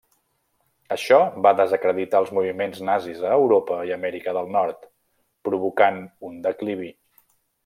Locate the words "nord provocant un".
4.57-6.43